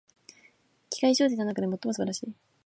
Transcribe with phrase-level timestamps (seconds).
[0.89, 2.33] 怪奇小説の中で最も素晴らしい